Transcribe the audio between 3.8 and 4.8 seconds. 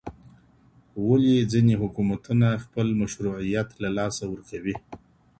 له لاسه ورکوي؟